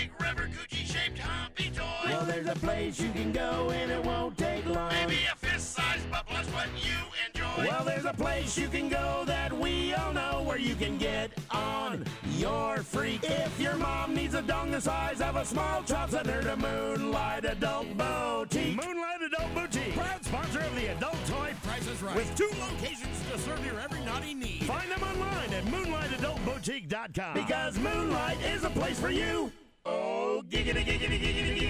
[2.10, 4.92] Well, there's a place you can go and it won't take long.
[4.92, 7.68] Maybe a fist sized bubble is what you enjoy.
[7.68, 11.30] Well, there's a place you can go that we all know where you can get
[11.50, 12.04] on
[12.36, 13.20] your freak.
[13.22, 16.56] If your mom needs a dong the size of a small chop, send her to
[16.56, 18.76] Moonlight Adult Boutique.
[18.76, 22.16] Moonlight Adult Boutique, proud sponsor of the Adult Toy Price is Right.
[22.16, 24.64] With two locations to serve your every naughty need.
[24.64, 27.34] Find them online at moonlightadultboutique.com.
[27.34, 29.52] Because Moonlight is a place for you.
[29.86, 31.69] Oh, giggity, giggity, giggity, giggity.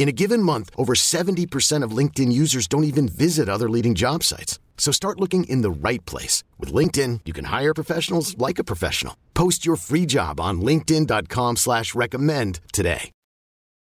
[0.00, 4.24] In a given month, over 70% of LinkedIn users don't even visit other leading job
[4.24, 4.58] sites.
[4.78, 6.42] So start looking in the right place.
[6.58, 9.14] With LinkedIn, you can hire professionals like a professional.
[9.34, 13.10] Post your free job on linkedin.com slash recommend today.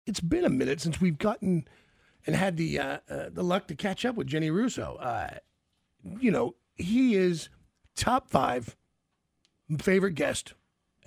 [0.07, 1.69] It's been a minute since we've gotten
[2.27, 4.97] and had the uh, uh, the luck to catch up with Gianni Russo.
[4.97, 5.29] Uh,
[6.19, 7.51] you know, he is
[7.95, 8.75] top five
[9.79, 10.55] favorite guest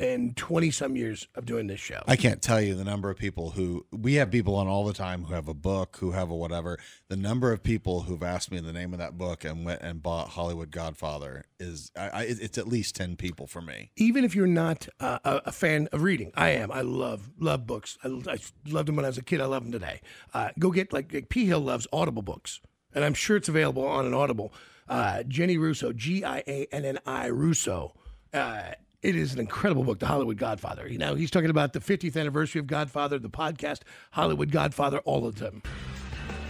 [0.03, 2.01] in 20 some years of doing this show.
[2.07, 4.93] I can't tell you the number of people who we have people on all the
[4.93, 6.77] time who have a book, who have a whatever.
[7.07, 10.03] The number of people who've asked me the name of that book and went and
[10.03, 13.91] bought Hollywood Godfather is I, I, it's at least 10 people for me.
[13.95, 16.71] Even if you're not uh, a, a fan of reading, I am.
[16.71, 17.97] I love love books.
[18.03, 18.37] I, I
[18.67, 19.39] loved them when I was a kid.
[19.39, 20.01] I love them today.
[20.33, 22.59] Uh, go get like, like P Hill loves Audible books,
[22.93, 24.53] and I'm sure it's available on an Audible.
[24.89, 27.93] Uh, Gianni Russo, G I A N N I Russo.
[28.33, 28.71] Uh,
[29.03, 30.87] it is an incredible book, The Hollywood Godfather.
[30.87, 35.27] You know, he's talking about the 50th anniversary of Godfather, the podcast, Hollywood Godfather, all
[35.27, 35.61] of them.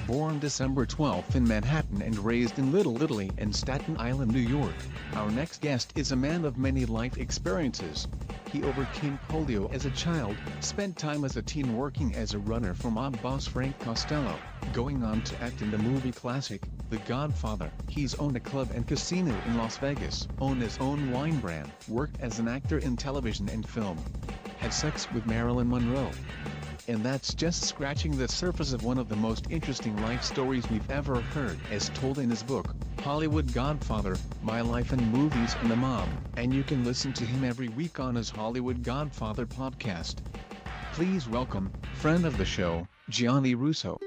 [0.06, 4.74] Born December 12th in Manhattan and raised in Little Italy and Staten Island, New York,
[5.16, 8.08] our next guest is a man of many life experiences.
[8.52, 12.74] He overcame polio as a child, spent time as a teen working as a runner
[12.74, 14.36] for mob boss Frank Costello,
[14.74, 17.72] going on to act in the movie classic, The Godfather.
[17.88, 22.22] He's owned a club and casino in Las Vegas, owned his own wine brand, worked
[22.22, 23.98] as an actor in television and film,
[24.60, 26.12] had sex with Marilyn Monroe.
[26.88, 30.92] And that's just scratching the surface of one of the most interesting life stories we've
[30.92, 35.76] ever heard, as told in his book, Hollywood Godfather My Life in Movies and the
[35.76, 36.08] Mob.
[36.38, 40.18] And you can listen to him every week on his Hollywood Godfather podcast.
[40.94, 43.98] Please welcome, friend of the show, Gianni Russo.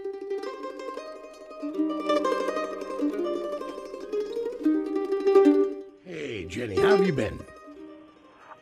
[6.57, 7.39] Gianni, how have you been?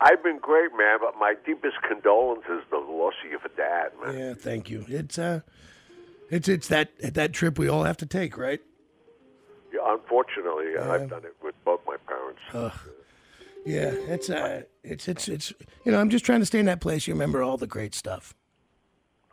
[0.01, 4.19] I've been great, man, but my deepest condolences to the loss of your dad, man.
[4.19, 4.85] Yeah, thank you.
[4.89, 5.41] It's uh,
[6.29, 8.61] it's it's that that trip we all have to take, right?
[9.73, 12.41] Yeah, unfortunately, uh, I've done it with both my parents.
[12.53, 12.73] Ugh.
[13.65, 15.53] Yeah, it's uh, it's it's it's
[15.85, 17.07] you know, I'm just trying to stay in that place.
[17.07, 18.35] You remember all the great stuff.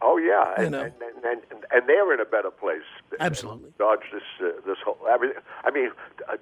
[0.03, 0.81] Oh yeah, You and, know.
[0.81, 2.81] and, and, and and they're in a better place.
[3.19, 3.71] Absolutely.
[3.79, 5.41] Dodge this uh, this whole everything.
[5.63, 5.89] I mean,
[6.29, 6.37] uh,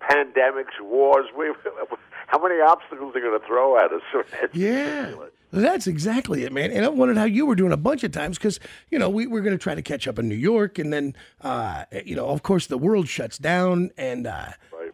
[0.00, 1.26] pandemics, wars.
[1.36, 1.46] We,
[2.26, 4.02] how many obstacles are going to throw at us?
[4.42, 5.00] It's Yeah.
[5.00, 5.30] ridiculous.
[5.54, 6.70] That's exactly it, man.
[6.70, 8.58] And I wondered how you were doing a bunch of times because,
[8.90, 10.78] you know, we were going to try to catch up in New York.
[10.78, 13.90] And then, uh, you know, of course, the world shuts down.
[13.98, 14.52] And uh,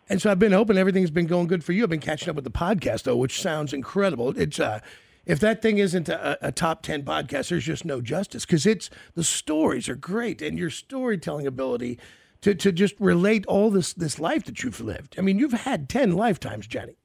[0.09, 1.85] and so I've been hoping everything's been going good for you.
[1.85, 4.37] I've been catching up with the podcast, though, which sounds incredible.
[4.37, 4.81] It's uh,
[5.26, 8.90] If that thing isn't a, a top 10 podcast, there's just no justice because it's
[9.14, 12.00] the stories are great and your storytelling ability
[12.42, 15.16] to, to just relate all this, this life that you've lived.
[15.18, 16.96] I mean, you've had 10 lifetimes, Gianni.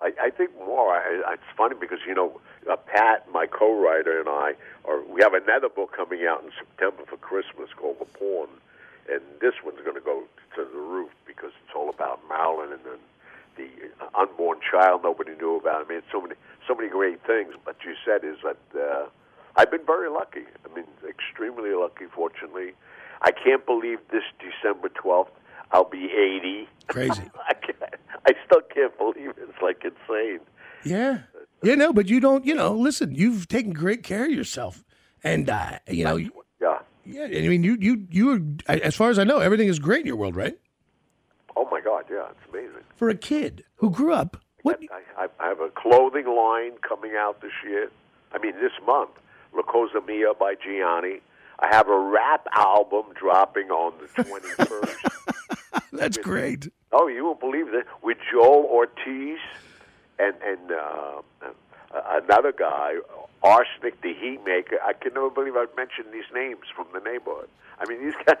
[0.00, 0.94] I, I think more.
[0.94, 4.52] I, it's funny because you know uh, Pat, my co-writer, and I,
[4.84, 8.48] are we have another book coming out in September for Christmas called The Pawn,
[9.10, 10.22] and this one's going to go
[10.54, 12.98] to the roof because it's all about Marilyn and then
[13.56, 13.68] the
[14.00, 15.84] uh, unborn child nobody knew about.
[15.84, 16.36] I mean, so many
[16.66, 17.54] so many great things.
[17.64, 19.06] But you said is that uh,
[19.56, 20.46] I've been very lucky.
[20.64, 22.04] I mean, extremely lucky.
[22.14, 22.74] Fortunately,
[23.22, 25.32] I can't believe this December twelfth
[25.72, 26.68] I'll be eighty.
[26.86, 27.22] Crazy.
[27.48, 27.54] I,
[28.26, 29.36] I still can't believe it.
[29.38, 30.40] It's like insane.
[30.84, 31.20] Yeah.
[31.62, 34.84] Yeah, no, but you don't, you know, listen, you've taken great care of yourself.
[35.24, 36.16] And, uh, you know,
[36.60, 36.78] Yeah.
[37.04, 38.30] Yeah, I mean, you you you
[38.68, 40.58] are, as far as I know, everything is great in your world, right?
[41.56, 42.84] Oh my God, yeah, it's amazing.
[42.96, 44.78] For a kid who grew up, what?
[44.92, 47.90] I, I, I have a clothing line coming out this year.
[48.32, 49.10] I mean, this month,
[49.54, 51.20] La Cosa Mia by Gianni.
[51.60, 55.82] I have a rap album dropping on the 21st.
[55.92, 56.68] That's great.
[56.92, 59.38] Oh, you won't believe that with Joel Ortiz
[60.18, 62.94] and and uh, uh, another guy,
[63.42, 64.76] Arsenic the Heat Maker.
[64.84, 67.48] I can never believe I've mentioned these names from the neighborhood.
[67.78, 68.36] I mean, these guys,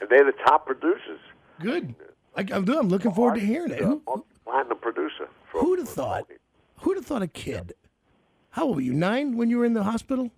[0.00, 1.20] and they're the top producers.
[1.60, 1.94] Good.
[2.36, 3.80] I, I'm, I'm looking forward to hearing it.
[3.80, 4.02] Who,
[4.44, 5.28] Platinum producer.
[5.50, 6.26] For, who'd have thought?
[6.80, 7.74] Who'd have thought a kid?
[8.50, 8.92] How old were you?
[8.92, 10.30] Nine when you were in the hospital?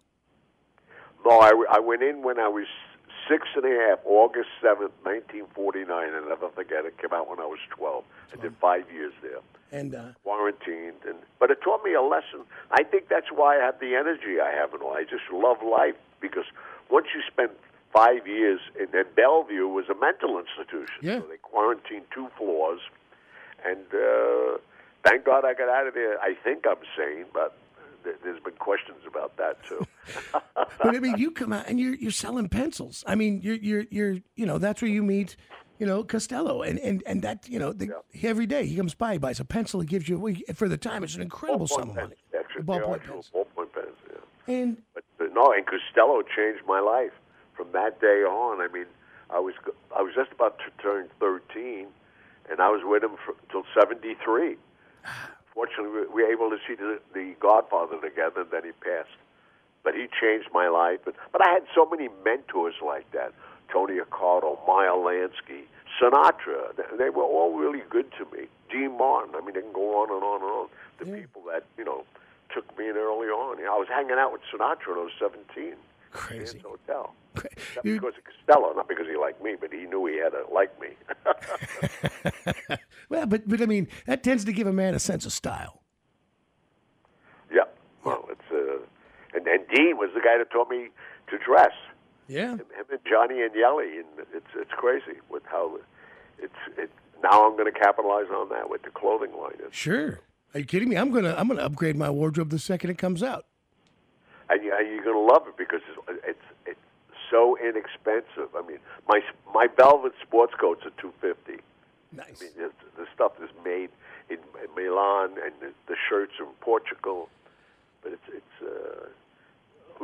[1.25, 2.67] No, I, I went in when I was
[3.29, 6.99] six and a half, August 7th, 1949, and I'll never forget it.
[6.99, 8.05] Came out when I was 12.
[8.33, 9.39] I did five years there.
[9.71, 12.41] And uh, quarantined, and but it taught me a lesson.
[12.71, 14.95] I think that's why I have the energy I have and all.
[14.95, 16.47] I just love life because
[16.91, 17.51] once you spend
[17.93, 20.97] five years in and Bellevue was a mental institution.
[21.03, 21.21] Yeah.
[21.21, 22.81] So they quarantined two floors,
[23.63, 24.57] and uh,
[25.05, 26.19] thank God I got out of there.
[26.19, 27.55] I think I'm sane, but
[28.23, 29.87] there's been questions about that too.
[30.83, 33.05] but I mean, you come out and you're you're selling pencils.
[33.07, 35.37] I mean, you're you're you're you know that's where you meet,
[35.79, 37.91] you know, Costello, and and and that you know the,
[38.23, 41.05] every day he comes by, he buys a pencil, he gives you for the time
[41.05, 42.17] it's an incredible sum of money.
[42.61, 43.95] Ballpoint yeah, actual ballpoint pens.
[44.11, 44.55] Yeah.
[44.55, 47.13] And But uh, no, and Costello changed my life
[47.57, 48.61] from that day on.
[48.61, 48.87] I mean,
[49.31, 49.55] I was
[49.97, 51.87] I was just about to turn 13,
[52.51, 54.57] and I was with him for, until 73.
[55.59, 58.45] Fortunately, we we were able to see the, the Godfather together.
[58.49, 59.11] Then he passed,
[59.83, 61.01] but he changed my life.
[61.05, 63.33] But but I had so many mentors like that:
[63.73, 65.63] Tony Accardo, Meyer Lansky,
[66.01, 66.77] Sinatra.
[66.97, 68.47] They- were all really good to me.
[68.71, 69.35] Dean Martin.
[69.35, 70.69] I mean, they can go on and on and on.
[71.01, 72.05] The people that you know
[72.55, 73.59] took me in early on.
[73.59, 75.75] You know, I was hanging out with Sinatra when I was 17.
[76.13, 76.61] Crazy.
[76.61, 77.13] Hotel.
[77.77, 80.45] Not because of Costello, not because he liked me, but he knew he had to
[80.53, 80.89] like me.
[83.09, 85.83] well, but but I mean that tends to give a man a sense of style.
[87.53, 87.65] yeah.
[88.05, 88.79] Well, it's uh,
[89.35, 90.89] and and Dean was the guy that taught me
[91.31, 91.73] to dress.
[92.29, 92.53] Yeah.
[92.53, 95.79] Him, him and Gianni Agnelli, and it's it's crazy with how
[96.39, 96.91] it's it.
[97.23, 99.55] Now I'm going to capitalize on that with the clothing line.
[99.59, 100.21] It's, Sure.
[100.55, 100.97] Are you kidding me?
[100.97, 103.47] I'm gonna I'm gonna upgrade my wardrobe the second it comes out.
[104.49, 106.41] and, you, and you're going to love it because it's it's
[107.31, 108.55] so inexpensive.
[108.57, 109.21] I mean, my
[109.55, 111.59] my velvet sports coats are two fifty.
[112.13, 112.41] Nice.
[112.41, 113.91] I mean, it's, the stuff is made
[114.31, 114.39] in
[114.77, 117.29] Milan, and the, the shirts are in Portugal.
[118.03, 119.09] But it's it's uh,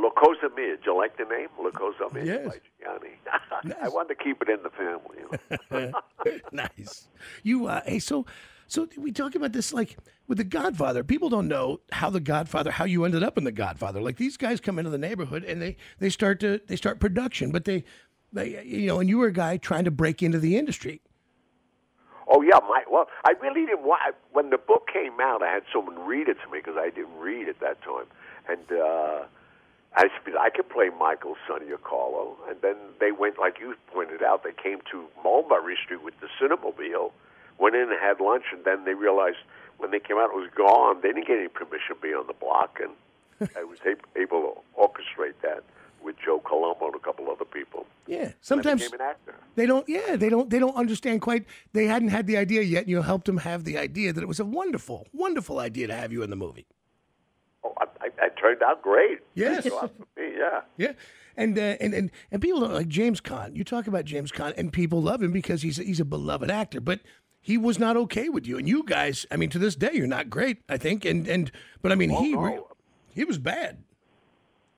[0.01, 0.77] La Cosa Mia.
[0.77, 2.47] Do you like the name La Cosa Mia Yes.
[2.49, 3.75] by Gianni?
[3.83, 5.19] I wanted to keep it in the family.
[5.21, 6.39] You know?
[6.53, 7.09] nice.
[7.43, 8.27] You uh, hey, so
[8.67, 9.97] so we talk about this like
[10.27, 11.05] with the Godfather.
[11.05, 14.01] People don't know how the Godfather, how you ended up in the Godfather.
[14.01, 17.53] Like these guys come into the neighborhood and they they start to they start production,
[17.53, 17.85] but they
[18.33, 21.01] they you know, and you were a guy trying to break into the industry.
[22.27, 24.15] Oh yeah, my well, I really didn't want.
[24.33, 27.17] When the book came out, I had someone read it to me because I didn't
[27.19, 28.07] read at that time,
[28.49, 29.25] and uh,
[29.97, 32.37] I said I could play Michael, Sonny, Carlo.
[32.49, 36.27] And then they went, like you pointed out, they came to Mulberry Street with the
[36.41, 37.13] Cinemobile,
[37.59, 39.39] went in and had lunch, and then they realized
[39.79, 41.01] when they came out it was gone.
[41.03, 43.79] They didn't get any permission to be on the block, and I was
[44.17, 45.65] able to orchestrate that
[46.05, 47.87] with Joe Colombo and a couple other people.
[48.07, 48.33] Yeah.
[48.41, 48.89] Sometimes
[49.55, 52.83] they don't yeah, they don't they don't understand quite they hadn't had the idea yet,
[52.83, 55.95] and you helped them have the idea that it was a wonderful, wonderful idea to
[55.95, 56.67] have you in the movie.
[57.65, 59.21] Oh, I, I, I turned out great.
[59.35, 59.67] Yes.
[60.19, 60.61] Yeah.
[60.77, 60.93] Yeah.
[61.37, 63.57] And, uh, and and and people don't like James Caan.
[63.57, 66.51] You talk about James Caan, and people love him because he's a, he's a beloved
[66.51, 66.81] actor.
[66.81, 67.01] But
[67.45, 69.27] he was not okay with you, and you guys.
[69.31, 70.63] I mean, to this day, you're not great.
[70.67, 71.53] I think, and and
[71.83, 72.69] but I mean, he no.
[73.15, 73.83] he was bad.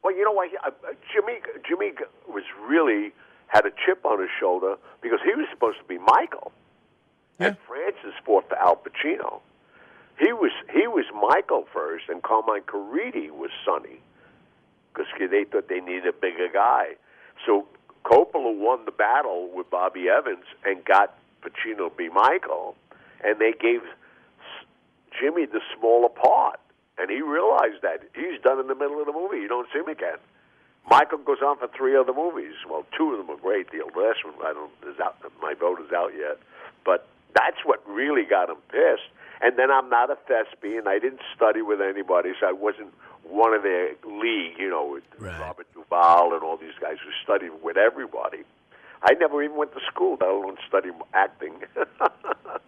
[0.03, 0.51] Well, you know what?
[0.51, 0.71] He- uh,
[1.13, 1.93] Jimmy Jimmy
[2.29, 3.13] was really
[3.47, 6.51] had a chip on his shoulder because he was supposed to be Michael,
[7.39, 9.43] and Francis fought for Al Pacino.
[10.19, 14.01] He was he was Michael first, and Carmine Caridi was Sonny
[14.93, 16.97] because they thought they needed a bigger guy.
[17.47, 17.69] So
[18.05, 22.77] Coppola won the battle with Bobby Evans and got Pacino be Michael,
[23.25, 23.81] and they gave
[25.19, 26.61] Jimmy the smaller part,
[26.99, 29.39] and he realized that he's done in the middle of the movie.
[29.39, 30.19] You don't see him again.
[30.89, 32.55] Michael goes on for three other movies.
[32.69, 33.71] Well, two of them are great.
[33.73, 34.71] The last one, I don't.
[34.87, 36.39] Is out, my vote is out yet,
[36.85, 39.11] but that's what really got him pissed.
[39.43, 40.87] And then I'm not a thespian.
[40.87, 42.95] I didn't study with anybody, so I wasn't
[43.25, 44.59] one of their league.
[44.59, 48.45] You know, with Robert Duvall and all these guys who studied with everybody.
[49.03, 51.55] I never even went to school, let alone study acting.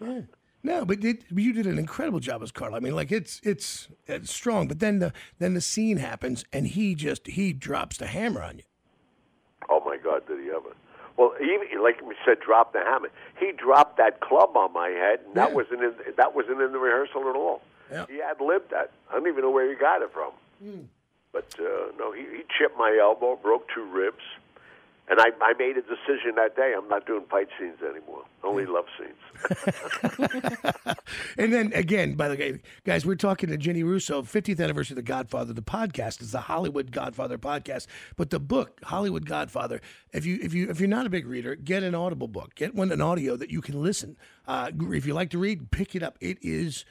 [0.00, 0.20] Yeah.
[0.62, 2.74] No, but it, you did an incredible job as Carl.
[2.76, 6.68] I mean, like it's it's it's strong, but then the then the scene happens, and
[6.68, 8.64] he just he drops the hammer on you.
[9.68, 10.26] Oh my God!
[10.28, 10.70] Did he ever?
[11.16, 13.08] Well, even like we said, drop the hammer.
[13.40, 15.54] He dropped that club on my head, and that Yeah.
[15.56, 17.60] wasn't in that wasn't in the rehearsal at all.
[17.90, 18.06] Yeah.
[18.08, 18.92] He had lived that.
[19.10, 20.32] I don't even know where he got it from.
[21.32, 24.22] But uh, no, he, he chipped my elbow, broke two ribs,
[25.10, 26.74] and I, I made a decision that day.
[26.76, 28.24] I'm not doing fight scenes anymore.
[28.44, 29.16] Only love scenes.
[31.38, 34.96] And then again, by the way, guys, we're talking to Gianni Russo, 50th anniversary of
[34.96, 35.52] The Godfather.
[35.52, 37.86] The podcast is the Hollywood Godfather podcast,
[38.16, 39.80] but the book Hollywood Godfather.
[40.12, 42.54] If you if you if you're not a big reader, get an Audible book.
[42.54, 44.16] Get one an audio that you can listen.
[44.46, 46.18] Uh, if you like to read, pick it up.
[46.20, 46.84] It is.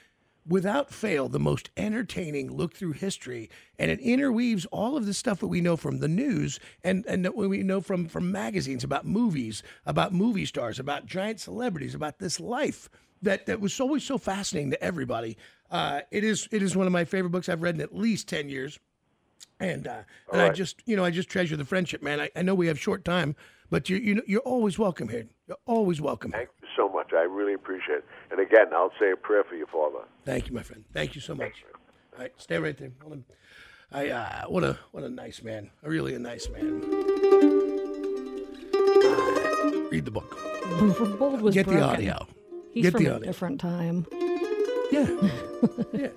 [0.48, 5.40] Without fail, the most entertaining look through history, and it interweaves all of the stuff
[5.42, 9.06] that we know from the news and and that we know from from magazines about
[9.06, 12.90] movies, about movie stars, about giant celebrities, about this life
[13.22, 15.38] that that was always so fascinating to everybody.
[15.70, 18.28] Uh, it is it is one of my favorite books I've read in at least
[18.30, 18.80] ten years,
[19.60, 22.22] and uh, and I just you know I just treasure the friendship, man.
[22.22, 23.36] I, I know we have short time,
[23.70, 25.28] but you you know you're always welcome here.
[25.48, 26.32] You're always welcome.
[26.32, 27.20] Thank you so much.
[27.20, 28.06] I really appreciate it.
[28.32, 30.06] And again, I'll say a prayer for your father.
[30.26, 30.84] Thank you, my friend.
[30.94, 31.64] Thank you so much.
[32.14, 32.92] All right, stay right there.
[33.02, 33.26] Hold on.
[33.92, 35.72] I uh, what a what a nice man.
[35.84, 36.84] A really a nice man.
[38.84, 40.38] Uh, read the book.
[41.18, 42.28] Bold was Get the audio.
[42.74, 44.06] He's Get from the a different time.
[44.92, 45.08] Yeah.
[45.94, 46.10] yeah.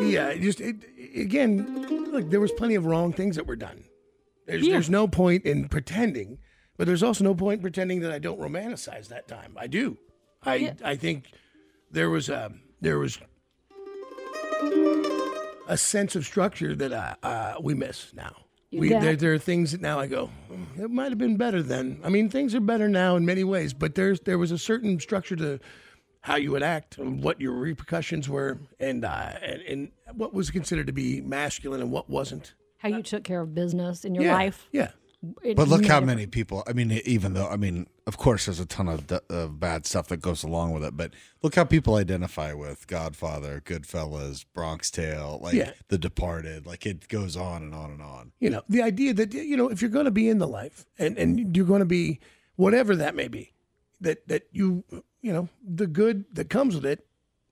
[0.00, 0.34] Yeah.
[0.36, 0.76] Just it,
[1.16, 3.84] again, look, there was plenty of wrong things that were done.
[4.46, 4.74] There's Yeah.
[4.74, 6.38] there's no point in pretending,
[6.80, 9.52] but there's also no point pretending that I don't romanticize that time.
[9.54, 9.98] I do.
[10.42, 10.72] I Yeah.
[10.82, 11.30] I think
[11.90, 13.18] there was a there was
[15.68, 18.34] a sense of structure that uh, uh, we miss now.
[18.72, 21.62] We, there, there are things that now I go, "Hmm, it might have been better
[21.62, 22.00] then.
[22.02, 24.98] I mean, things are better now in many ways, but there's there was a certain
[25.00, 25.58] structure to
[26.22, 30.50] how you would act and what your repercussions were, and uh, and, and what was
[30.50, 32.54] considered to be masculine and what wasn't.
[32.78, 34.66] How you took care of business in your Yeah, life.
[34.72, 34.92] yeah.
[35.42, 36.62] It But look how many people.
[36.66, 39.84] I mean, even though I mean, of course, there's a ton of, d- of bad
[39.86, 40.96] stuff that goes along with it.
[40.96, 41.12] But
[41.42, 45.72] look how people identify with Godfather, Goodfellas, Bronx Tale, like Yeah.
[45.88, 46.66] The Departed.
[46.66, 48.32] Like it goes on and on and on.
[48.40, 50.86] You know, the idea that you know if you're going to be in the life
[50.98, 52.20] and and you're going to be
[52.56, 53.52] whatever that may be,
[54.00, 54.84] that that you
[55.20, 57.06] you know the good that comes with it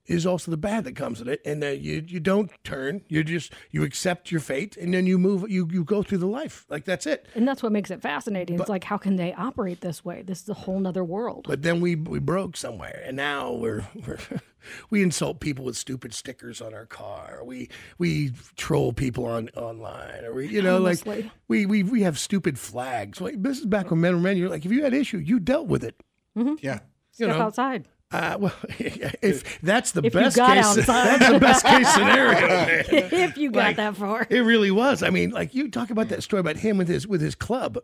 [0.09, 3.23] is also the bad that comes with it, and that you you don't turn, you
[3.23, 6.65] just you accept your fate, and then you move, you you go through the life
[6.69, 7.27] like that's it.
[7.35, 8.59] And that's what makes it fascinating.
[8.59, 10.23] it's like, how can they operate this way?
[10.23, 11.45] This is a whole nother world.
[11.47, 14.17] But then we we broke somewhere, and now we're, we're
[14.89, 17.41] we insult people with stupid stickers on our car.
[17.43, 21.05] We we troll people on online, or we you know like
[21.47, 23.21] we we we have stupid flags.
[23.21, 24.37] Like this is back when men were men.
[24.37, 26.01] You're like if you had issue, you dealt with it.
[26.37, 26.55] Mm-hmm.
[26.61, 26.79] Yeah.
[27.17, 27.87] You Step know, outside.
[28.11, 30.85] Uh, well, if that's the If best case, outside.
[31.19, 32.65] that's the best case scenario.
[33.27, 34.25] if you got Like, that far.
[34.29, 35.03] It really was.
[35.03, 37.77] I mean, like you talk about that story about him with his with his club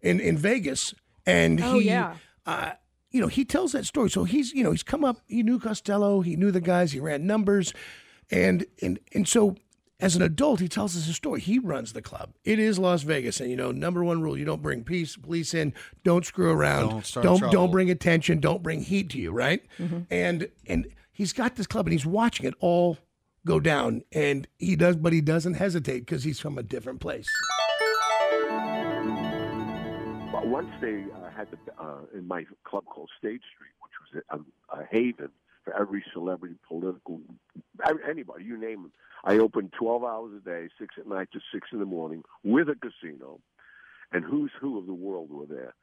[0.00, 0.94] in in Vegas,
[1.26, 2.14] and Oh, he, yeah.
[2.46, 2.72] uh,
[3.10, 4.08] you know, he tells that story.
[4.08, 5.18] So he's you know he's come up.
[5.26, 6.20] He knew Costello.
[6.20, 6.92] He knew the guys.
[6.92, 7.74] He ran numbers,
[8.30, 9.56] and and and so.
[10.02, 11.40] As an adult, he tells us a story.
[11.40, 12.34] He runs the club.
[12.44, 15.54] It is Las Vegas, and you know, number one rule: you don't bring peace, police
[15.54, 15.72] in.
[16.02, 16.88] Don't screw around.
[16.88, 17.52] Don't start don't, trouble.
[17.52, 18.40] don't bring attention.
[18.40, 19.30] Don't bring heat to you.
[19.30, 19.64] Right?
[20.10, 22.98] And and he's got this club, and he's watching it all
[23.46, 24.02] go down.
[24.10, 27.28] And he does, but he doesn't hesitate because he's from a different place.
[30.32, 34.22] But once they uh, had the uh, in my club called State Street, which was
[34.30, 35.30] a, a haven
[35.64, 37.20] for every celebrity, political,
[38.08, 38.92] anybody, you name them.
[39.24, 42.68] I opened 12 hours a day, six at night to six in the morning, with
[42.68, 43.40] a casino,
[44.12, 45.74] and who's who of the world were there.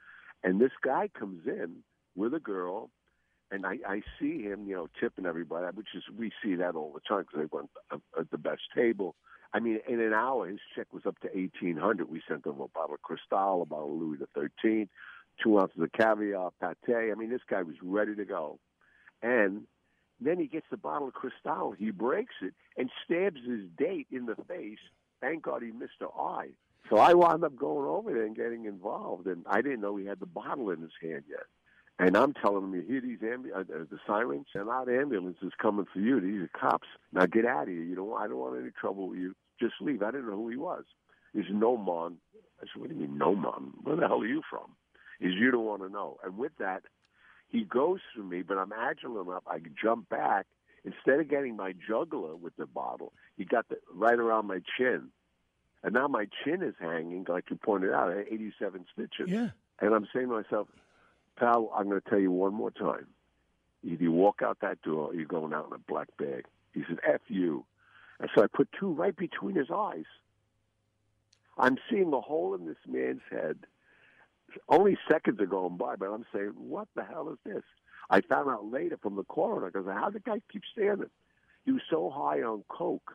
[0.44, 1.78] And this guy comes in
[2.16, 2.90] with a girl,
[3.52, 6.94] and I, I see him, you know, tipping everybody, which is we see that all
[6.94, 9.16] the time because they went at the best table.
[9.54, 12.10] I mean, in an hour, his check was up to eighteen hundred.
[12.10, 14.90] We sent him a bottle of Cristal, a bottle of Louis Thirteenth,
[15.42, 17.12] two ounces of caviar, pate.
[17.12, 18.60] I mean, this guy was ready to go,
[19.22, 19.64] and
[20.20, 21.74] then he gets the bottle of Cristal.
[21.78, 24.80] He breaks it and stabs his date in the face.
[25.22, 26.50] Thank God he missed her eye.
[26.90, 30.06] So I wound up going over there and getting involved, and I didn't know he
[30.06, 31.46] had the bottle in his hand yet.
[32.00, 34.48] And I'm telling him, you hear these ambu- uh, uh, the sirens?
[34.56, 36.22] And not ambulances coming for you.
[36.22, 36.88] These are cops.
[37.12, 37.84] Now get out of here.
[37.84, 38.14] You don't.
[38.18, 39.36] I don't want any trouble with you.
[39.60, 40.02] Just leave.
[40.02, 40.86] I didn't know who he was.
[41.34, 42.16] He's Nomon.
[42.62, 43.72] I said, what do you mean Nomon?
[43.84, 44.76] Where the hell are you from?
[45.20, 46.18] He's you don't want to know.
[46.24, 46.84] And with that,
[47.50, 49.44] he goes for me, but I'm agile enough.
[49.48, 50.46] I can jump back.
[50.86, 55.10] Instead of getting my jugular with the bottle, he got the right around my chin.
[55.84, 59.30] And now my chin is hanging, like you pointed out, at 87 stitches.
[59.30, 59.50] Yeah.
[59.82, 60.68] And I'm saying to myself,
[61.38, 63.08] pal, I'm going to tell you one more time.
[63.84, 66.46] Either you walk out that door or you're going out in a black bag.
[66.74, 67.66] He said, F you.
[68.20, 70.06] And so I put two right between his eyes.
[71.58, 73.58] I'm seeing a hole in this man's head.
[74.68, 77.64] Only seconds are going by, but I'm saying, what the hell is this?
[78.10, 81.10] I found out later from the coroner because how the guy keep standing?
[81.66, 83.12] He was so high on coke.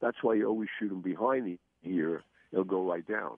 [0.00, 1.58] That's why you always shoot him behind the
[1.88, 2.22] ear.
[2.50, 3.36] He'll go right down.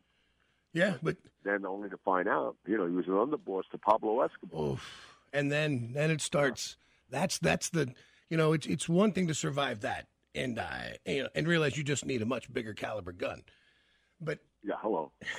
[0.73, 4.21] Yeah, but then only to find out, you know, he was an underboss to Pablo
[4.23, 4.73] Escobar.
[4.73, 5.17] Oof.
[5.33, 6.77] And then then it starts.
[7.11, 7.93] That's that's the
[8.31, 10.65] you know it's it's one thing to survive that and uh,
[11.05, 13.43] you know, and realize you just need a much bigger caliber gun.
[14.23, 15.13] But yeah, hello.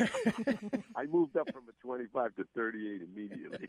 [0.96, 3.68] I moved up from a 25 to 38 immediately.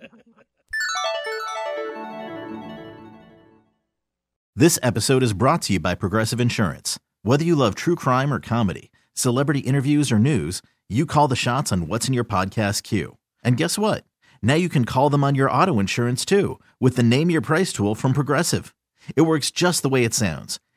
[4.57, 6.99] This episode is brought to you by Progressive Insurance.
[7.23, 11.73] Whether you love true crime or comedy, celebrity interviews or news, you call the shots
[11.73, 13.17] on what's in your podcast queue.
[13.43, 14.05] And guess what?
[14.43, 17.73] Now you can call them on your auto insurance too with the Name Your Price
[17.73, 18.75] tool from Progressive.
[19.17, 20.61] It works just the way it sounds.